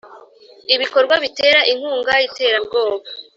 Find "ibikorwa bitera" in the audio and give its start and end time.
0.75-1.61